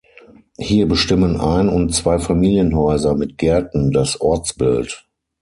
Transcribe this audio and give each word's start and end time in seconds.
Hier 0.57 0.87
bestimmen 0.87 1.39
Ein- 1.39 1.69
und 1.69 1.93
Zweifamilienhäuser 1.93 3.13
mit 3.13 3.37
Gärten 3.37 3.91
das 3.91 4.19
Ortsbild. 4.19 5.05